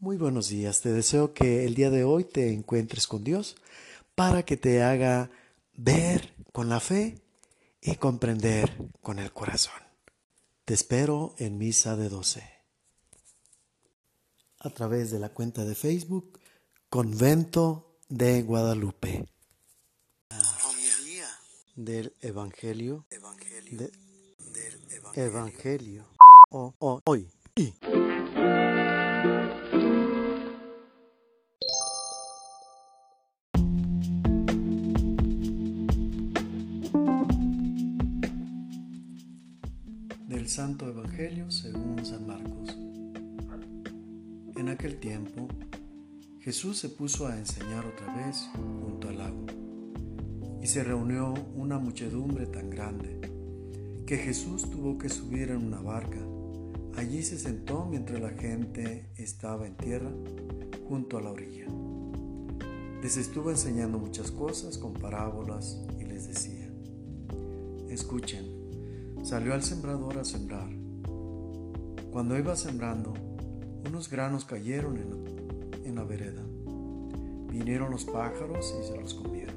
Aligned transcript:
Muy 0.00 0.16
buenos 0.16 0.48
días, 0.48 0.80
te 0.80 0.92
deseo 0.92 1.34
que 1.34 1.64
el 1.64 1.74
día 1.74 1.90
de 1.90 2.04
hoy 2.04 2.22
te 2.22 2.52
encuentres 2.52 3.08
con 3.08 3.24
Dios 3.24 3.56
para 4.14 4.44
que 4.44 4.56
te 4.56 4.80
haga 4.84 5.28
ver 5.74 6.36
con 6.52 6.68
la 6.68 6.78
fe 6.78 7.20
y 7.82 7.96
comprender 7.96 8.72
con 9.02 9.18
el 9.18 9.32
corazón. 9.32 9.82
Te 10.64 10.74
espero 10.74 11.34
en 11.38 11.58
misa 11.58 11.96
de 11.96 12.08
12. 12.08 12.48
A 14.60 14.70
través 14.70 15.10
de 15.10 15.18
la 15.18 15.30
cuenta 15.30 15.64
de 15.64 15.74
Facebook 15.74 16.38
Convento 16.88 17.98
de 18.08 18.42
Guadalupe. 18.42 19.26
Del 21.74 22.14
Evangelio. 22.20 23.04
Evangelio. 23.10 23.90
del 24.52 24.80
Evangelio. 25.16 26.06
O, 26.50 27.02
hoy. 27.04 27.28
Del 40.28 40.46
Santo 40.46 40.86
Evangelio 40.86 41.50
según 41.50 42.04
San 42.04 42.26
Marcos. 42.26 42.76
En 44.56 44.68
aquel 44.68 45.00
tiempo, 45.00 45.48
Jesús 46.40 46.76
se 46.76 46.90
puso 46.90 47.26
a 47.26 47.38
enseñar 47.38 47.86
otra 47.86 48.14
vez 48.14 48.46
junto 48.54 49.08
al 49.08 49.16
lago 49.16 49.46
y 50.60 50.66
se 50.66 50.84
reunió 50.84 51.32
una 51.56 51.78
muchedumbre 51.78 52.44
tan 52.44 52.68
grande 52.68 53.18
que 54.04 54.18
Jesús 54.18 54.70
tuvo 54.70 54.98
que 54.98 55.08
subir 55.08 55.50
en 55.50 55.64
una 55.64 55.80
barca. 55.80 56.20
Allí 56.98 57.22
se 57.22 57.38
sentó 57.38 57.86
mientras 57.86 58.20
la 58.20 58.32
gente 58.32 59.06
estaba 59.16 59.66
en 59.66 59.78
tierra 59.78 60.12
junto 60.90 61.16
a 61.16 61.22
la 61.22 61.30
orilla. 61.30 61.68
Les 63.02 63.16
estuvo 63.16 63.50
enseñando 63.50 63.98
muchas 63.98 64.30
cosas 64.30 64.76
con 64.76 64.92
parábolas 64.92 65.80
y 65.98 66.04
les 66.04 66.28
decía, 66.28 66.70
escuchen, 67.88 68.57
salió 69.22 69.54
al 69.54 69.62
sembrador 69.62 70.18
a 70.18 70.24
sembrar. 70.24 70.68
Cuando 72.10 72.38
iba 72.38 72.56
sembrando, 72.56 73.14
unos 73.86 74.10
granos 74.10 74.44
cayeron 74.44 74.96
en, 74.96 75.84
en 75.84 75.94
la 75.94 76.04
vereda. 76.04 76.42
Vinieron 77.50 77.90
los 77.90 78.04
pájaros 78.04 78.74
y 78.80 78.86
se 78.86 78.96
los 78.96 79.14
comieron. 79.14 79.56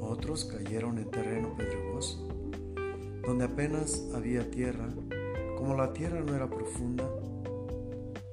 Otros 0.00 0.44
cayeron 0.44 0.98
en 0.98 1.10
terreno 1.10 1.54
pedregoso, 1.56 2.28
donde 3.26 3.44
apenas 3.44 4.04
había 4.14 4.50
tierra. 4.50 4.88
Como 5.56 5.74
la 5.74 5.92
tierra 5.92 6.20
no 6.20 6.34
era 6.34 6.48
profunda, 6.48 7.08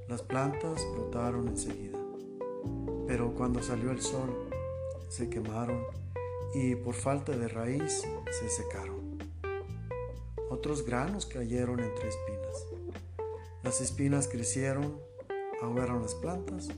las 0.08 0.22
plantas 0.22 0.86
brotaron 0.94 1.48
enseguida. 1.48 2.00
Pero 3.08 3.34
cuando 3.34 3.62
salió 3.62 3.92
el 3.92 4.02
sol, 4.02 4.48
se 5.10 5.30
quemaron 5.30 5.84
y 6.54 6.76
por 6.76 6.94
falta 6.94 7.36
de 7.36 7.48
raíz 7.48 8.04
se 8.32 8.50
secaron. 8.50 9.05
Otros 10.50 10.86
granos 10.86 11.26
cayeron 11.26 11.80
entre 11.80 12.10
espinas. 12.10 12.68
Las 13.64 13.82
espinas 13.82 14.28
crecieron, 14.28 15.00
ahogaron 15.62 16.02
las 16.02 16.16
plantas 16.16 16.70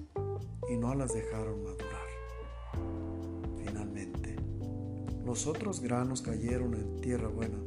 y 0.70 0.78
no 0.78 0.96
las 0.96 1.14
dejaron 1.14 1.64
madurar. 1.64 2.08
Los 5.28 5.46
otros 5.46 5.82
granos 5.82 6.22
cayeron 6.22 6.74
en 6.74 7.02
tierra 7.02 7.28
buena. 7.28 7.58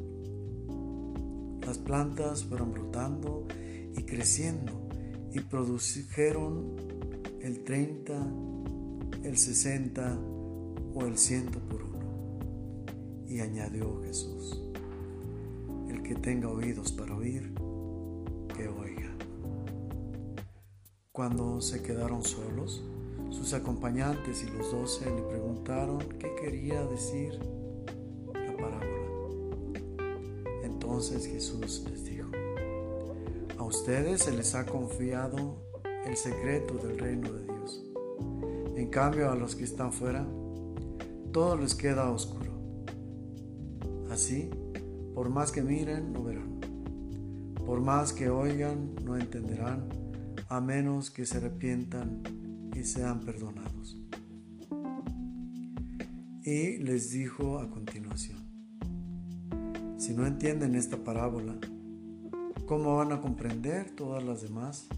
Las 1.66 1.76
plantas 1.76 2.42
fueron 2.44 2.72
brotando 2.72 3.46
y 3.94 4.02
creciendo 4.04 4.88
y 5.30 5.40
produjeron 5.40 6.74
el 7.42 7.62
30, 7.62 8.14
el 9.24 9.36
60 9.36 10.18
o 10.94 11.04
el 11.04 11.18
100 11.18 11.50
por 11.68 11.82
uno. 11.82 12.38
Y 13.28 13.40
añadió 13.40 14.00
Jesús, 14.04 14.58
el 15.90 16.02
que 16.02 16.14
tenga 16.14 16.48
oídos 16.48 16.92
para 16.92 17.14
oír, 17.16 17.52
que 18.56 18.68
oiga. 18.68 19.16
Cuando 21.12 21.60
se 21.60 21.82
quedaron 21.82 22.22
solos, 22.22 22.84
sus 23.30 23.52
acompañantes 23.54 24.44
y 24.44 24.50
los 24.56 24.70
doce 24.70 25.04
le 25.06 25.22
preguntaron 25.22 25.98
qué 26.18 26.34
quería 26.40 26.84
decir 26.86 27.38
la 28.32 28.56
parábola. 28.56 28.90
Entonces 30.62 31.26
Jesús 31.26 31.84
les 31.90 32.04
dijo, 32.04 32.30
a 33.58 33.64
ustedes 33.64 34.22
se 34.22 34.32
les 34.32 34.54
ha 34.54 34.66
confiado 34.66 35.56
el 36.06 36.16
secreto 36.16 36.74
del 36.74 36.98
reino 36.98 37.32
de 37.32 37.44
Dios. 37.44 37.84
En 38.76 38.88
cambio 38.88 39.30
a 39.30 39.34
los 39.34 39.56
que 39.56 39.64
están 39.64 39.92
fuera, 39.92 40.26
todo 41.32 41.56
les 41.56 41.74
queda 41.74 42.10
oscuro. 42.10 42.50
Así, 44.10 44.50
por 45.20 45.28
más 45.28 45.52
que 45.52 45.60
miren, 45.60 46.14
no 46.14 46.24
verán. 46.24 46.60
Por 47.66 47.82
más 47.82 48.14
que 48.14 48.30
oigan, 48.30 48.94
no 49.04 49.18
entenderán, 49.18 49.86
a 50.48 50.62
menos 50.62 51.10
que 51.10 51.26
se 51.26 51.36
arrepientan 51.36 52.22
y 52.74 52.84
sean 52.84 53.20
perdonados. 53.20 53.98
Y 56.42 56.78
les 56.78 57.10
dijo 57.10 57.58
a 57.58 57.68
continuación, 57.68 58.38
si 59.98 60.14
no 60.14 60.26
entienden 60.26 60.74
esta 60.74 60.96
parábola, 61.04 61.54
¿cómo 62.64 62.96
van 62.96 63.12
a 63.12 63.20
comprender 63.20 63.90
todas 63.90 64.24
las 64.24 64.40
demás? 64.40 64.88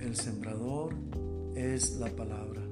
El 0.00 0.16
sembrador 0.16 0.92
es 1.54 1.98
la 1.98 2.08
palabra. 2.08 2.65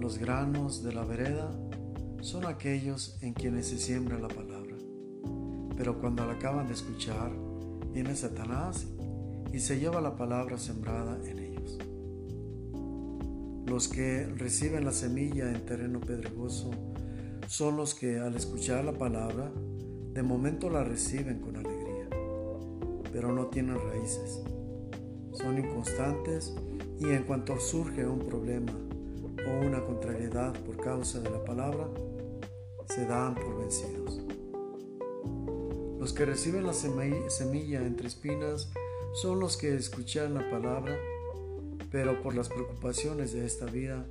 Los 0.00 0.16
granos 0.16 0.82
de 0.82 0.94
la 0.94 1.04
vereda 1.04 1.50
son 2.22 2.46
aquellos 2.46 3.18
en 3.20 3.34
quienes 3.34 3.66
se 3.66 3.76
siembra 3.76 4.18
la 4.18 4.28
palabra. 4.28 4.78
Pero 5.76 6.00
cuando 6.00 6.24
la 6.24 6.32
acaban 6.32 6.68
de 6.68 6.72
escuchar, 6.72 7.30
viene 7.92 8.16
Satanás 8.16 8.86
y 9.52 9.60
se 9.60 9.78
lleva 9.78 10.00
la 10.00 10.16
palabra 10.16 10.56
sembrada 10.56 11.20
en 11.28 11.38
ellos. 11.38 11.78
Los 13.66 13.88
que 13.88 14.24
reciben 14.24 14.86
la 14.86 14.92
semilla 14.92 15.50
en 15.50 15.66
terreno 15.66 16.00
pedregoso 16.00 16.70
son 17.46 17.76
los 17.76 17.94
que 17.94 18.20
al 18.20 18.34
escuchar 18.36 18.86
la 18.86 18.94
palabra, 18.94 19.52
de 20.14 20.22
momento 20.22 20.70
la 20.70 20.82
reciben 20.82 21.40
con 21.40 21.56
alegría, 21.56 22.08
pero 23.12 23.32
no 23.32 23.48
tienen 23.48 23.76
raíces. 23.78 24.40
Son 25.32 25.58
inconstantes 25.58 26.54
y 26.98 27.10
en 27.10 27.24
cuanto 27.24 27.60
surge 27.60 28.06
un 28.06 28.20
problema 28.20 28.72
o 29.46 29.66
una 29.66 29.82
contrariedad 29.84 30.52
por 30.64 30.76
causa 30.76 31.20
de 31.20 31.30
la 31.30 31.42
palabra, 31.44 31.88
se 32.86 33.06
dan 33.06 33.34
por 33.34 33.58
vencidos. 33.58 34.20
Los 35.98 36.12
que 36.12 36.24
reciben 36.24 36.66
la 36.66 36.72
semilla 36.72 37.80
entre 37.84 38.08
espinas 38.08 38.70
son 39.12 39.38
los 39.38 39.56
que 39.56 39.74
escuchan 39.74 40.34
la 40.34 40.48
palabra, 40.50 40.96
pero 41.90 42.22
por 42.22 42.34
las 42.34 42.48
preocupaciones 42.48 43.32
de 43.32 43.44
esta 43.44 43.66
vida, 43.66 44.06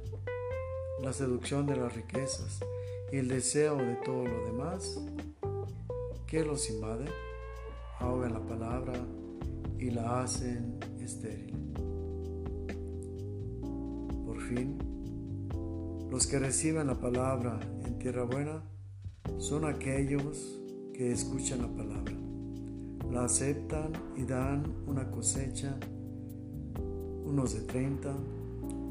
la 1.01 1.13
seducción 1.13 1.65
de 1.65 1.77
las 1.77 1.95
riquezas 1.95 2.59
y 3.11 3.17
el 3.17 3.27
deseo 3.27 3.77
de 3.77 3.95
todo 3.95 4.25
lo 4.25 4.45
demás, 4.45 4.99
que 6.27 6.43
los 6.45 6.69
invade, 6.69 7.05
ahogan 7.99 8.33
la 8.33 8.45
palabra 8.45 8.93
y 9.79 9.89
la 9.89 10.21
hacen 10.21 10.79
estéril. 11.01 11.55
Por 14.25 14.39
fin, 14.41 14.77
los 16.09 16.25
que 16.27 16.39
reciben 16.39 16.87
la 16.87 16.95
palabra 16.95 17.59
en 17.85 17.99
tierra 17.99 18.23
buena 18.23 18.63
son 19.37 19.65
aquellos 19.65 20.59
que 20.93 21.11
escuchan 21.11 21.61
la 21.61 21.67
palabra, 21.67 22.13
la 23.11 23.25
aceptan 23.25 23.93
y 24.17 24.23
dan 24.23 24.63
una 24.87 25.09
cosecha, 25.11 25.77
unos 27.25 27.53
de 27.53 27.61
30, 27.61 28.13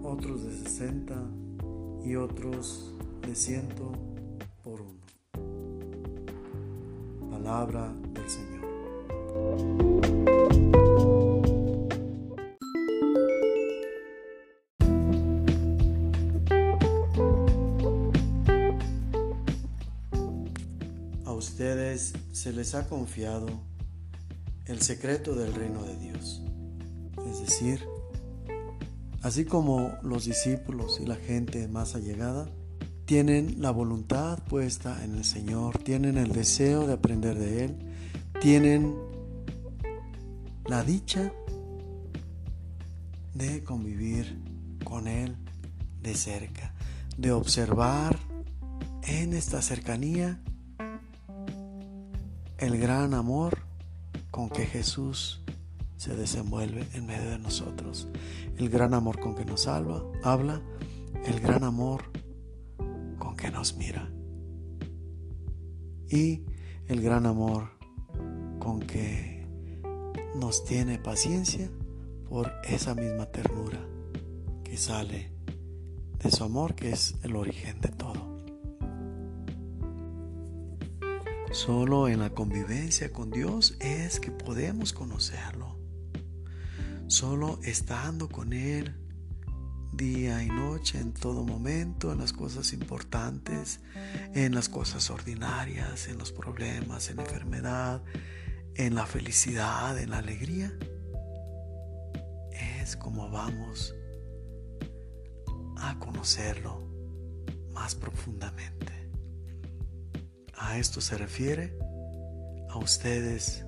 otros 0.04 0.44
de 0.44 0.52
60 0.52 1.14
y 2.04 2.14
otros 2.16 2.94
de 3.26 3.34
100 3.34 3.68
por 4.62 4.80
uno. 4.80 4.98
Palabra 7.30 7.92
del 8.14 8.28
Señor. 8.30 9.97
Se 22.32 22.52
les 22.52 22.74
ha 22.74 22.86
confiado 22.86 23.46
el 24.64 24.80
secreto 24.80 25.34
del 25.34 25.54
reino 25.54 25.82
de 25.82 25.96
Dios. 25.96 26.42
Es 27.30 27.40
decir, 27.40 27.84
así 29.22 29.44
como 29.44 29.92
los 30.02 30.24
discípulos 30.24 30.98
y 31.00 31.06
la 31.06 31.16
gente 31.16 31.68
más 31.68 31.94
allegada 31.94 32.48
tienen 33.04 33.60
la 33.60 33.70
voluntad 33.70 34.38
puesta 34.44 35.04
en 35.04 35.14
el 35.16 35.24
Señor, 35.24 35.78
tienen 35.78 36.16
el 36.16 36.32
deseo 36.32 36.86
de 36.86 36.94
aprender 36.94 37.38
de 37.38 37.64
Él, 37.64 37.78
tienen 38.40 38.94
la 40.66 40.82
dicha 40.82 41.32
de 43.34 43.62
convivir 43.62 44.42
con 44.84 45.06
Él 45.06 45.36
de 46.02 46.14
cerca, 46.14 46.74
de 47.18 47.32
observar 47.32 48.18
en 49.02 49.34
esta 49.34 49.60
cercanía 49.60 50.40
el 52.58 52.76
gran 52.76 53.14
amor 53.14 53.58
con 54.32 54.50
que 54.50 54.66
Jesús 54.66 55.40
se 55.96 56.16
desenvuelve 56.16 56.86
en 56.92 57.06
medio 57.06 57.30
de 57.30 57.38
nosotros, 57.38 58.08
el 58.56 58.68
gran 58.68 58.94
amor 58.94 59.20
con 59.20 59.34
que 59.36 59.44
nos 59.44 59.62
salva, 59.62 60.02
habla, 60.24 60.60
el 61.24 61.40
gran 61.40 61.62
amor 61.62 62.04
con 63.18 63.36
que 63.36 63.50
nos 63.50 63.76
mira. 63.76 64.10
Y 66.10 66.42
el 66.88 67.00
gran 67.00 67.26
amor 67.26 67.70
con 68.58 68.80
que 68.80 69.46
nos 70.34 70.64
tiene 70.64 70.98
paciencia 70.98 71.70
por 72.28 72.52
esa 72.64 72.94
misma 72.94 73.26
ternura 73.26 73.78
que 74.64 74.76
sale 74.76 75.32
de 76.22 76.30
su 76.30 76.42
amor 76.44 76.74
que 76.74 76.90
es 76.90 77.14
el 77.22 77.36
origen 77.36 77.80
de 77.80 77.88
todo. 77.88 78.37
Solo 81.50 82.08
en 82.08 82.20
la 82.20 82.30
convivencia 82.30 83.10
con 83.10 83.30
Dios 83.30 83.76
es 83.80 84.20
que 84.20 84.30
podemos 84.30 84.92
conocerlo. 84.92 85.78
Solo 87.06 87.58
estando 87.62 88.28
con 88.28 88.52
Él 88.52 88.94
día 89.92 90.42
y 90.44 90.48
noche, 90.48 91.00
en 91.00 91.14
todo 91.14 91.44
momento, 91.44 92.12
en 92.12 92.18
las 92.18 92.34
cosas 92.34 92.74
importantes, 92.74 93.80
en 94.34 94.54
las 94.54 94.68
cosas 94.68 95.10
ordinarias, 95.10 96.08
en 96.08 96.18
los 96.18 96.32
problemas, 96.32 97.08
en 97.08 97.16
la 97.16 97.22
enfermedad, 97.22 98.02
en 98.74 98.94
la 98.94 99.06
felicidad, 99.06 99.98
en 99.98 100.10
la 100.10 100.18
alegría, 100.18 100.72
es 102.52 102.96
como 102.96 103.30
vamos 103.30 103.94
a 105.78 105.98
conocerlo 105.98 106.86
más 107.72 107.94
profundamente. 107.94 108.97
A 110.58 110.78
esto 110.78 111.00
se 111.00 111.16
refiere, 111.16 111.76
a 112.68 112.78
ustedes 112.78 113.64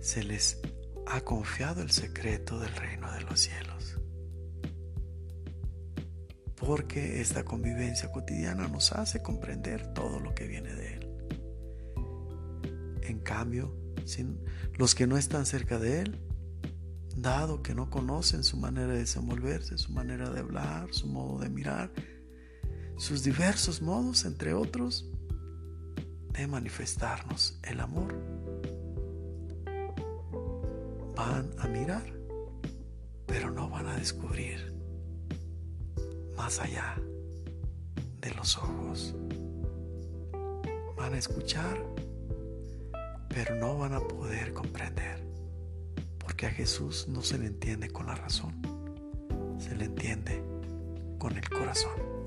se 0.00 0.22
les 0.22 0.60
ha 1.06 1.20
confiado 1.20 1.82
el 1.82 1.90
secreto 1.90 2.58
del 2.58 2.74
reino 2.74 3.12
de 3.12 3.20
los 3.22 3.40
cielos 3.40 3.84
porque 6.64 7.20
esta 7.20 7.44
convivencia 7.44 8.10
cotidiana 8.10 8.68
nos 8.68 8.92
hace 8.92 9.22
comprender 9.22 9.92
todo 9.92 10.20
lo 10.20 10.34
que 10.34 10.46
viene 10.46 10.74
de 10.74 10.94
Él. 10.94 11.10
En 13.02 13.20
cambio, 13.20 13.76
sin 14.04 14.40
los 14.78 14.94
que 14.94 15.06
no 15.06 15.16
están 15.16 15.46
cerca 15.46 15.78
de 15.78 16.00
Él, 16.00 16.20
dado 17.16 17.62
que 17.62 17.74
no 17.74 17.90
conocen 17.90 18.42
su 18.42 18.56
manera 18.56 18.92
de 18.92 19.00
desenvolverse, 19.00 19.78
su 19.78 19.92
manera 19.92 20.30
de 20.30 20.40
hablar, 20.40 20.88
su 20.92 21.06
modo 21.06 21.38
de 21.38 21.50
mirar, 21.50 21.92
sus 22.96 23.22
diversos 23.22 23.82
modos, 23.82 24.24
entre 24.24 24.54
otros, 24.54 25.10
de 26.34 26.46
manifestarnos 26.48 27.58
el 27.62 27.80
amor, 27.80 28.14
van 31.14 31.50
a 31.58 31.68
mirar, 31.68 32.04
pero 33.26 33.50
no 33.50 33.70
van 33.70 33.86
a 33.86 33.96
descubrir 33.96 34.74
más 36.36 36.60
allá 36.60 37.00
de 38.20 38.34
los 38.34 38.58
ojos. 38.58 39.14
Van 40.96 41.14
a 41.14 41.18
escuchar, 41.18 41.78
pero 43.28 43.54
no 43.56 43.78
van 43.78 43.94
a 43.94 44.00
poder 44.00 44.52
comprender, 44.52 45.24
porque 46.18 46.46
a 46.46 46.50
Jesús 46.50 47.06
no 47.08 47.22
se 47.22 47.38
le 47.38 47.46
entiende 47.46 47.90
con 47.90 48.06
la 48.06 48.16
razón, 48.16 48.60
se 49.58 49.76
le 49.76 49.84
entiende 49.84 50.42
con 51.18 51.36
el 51.36 51.48
corazón. 51.48 52.23